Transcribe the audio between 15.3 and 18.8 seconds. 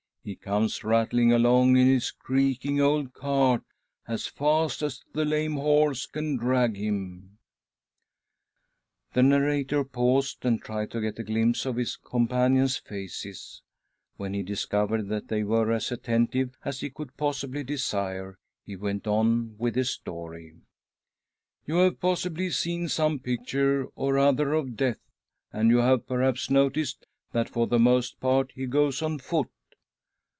were as attentive as he could possibly desire he,